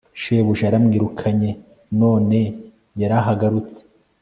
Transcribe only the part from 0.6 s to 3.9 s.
yaramwirukanye none yarahagarutse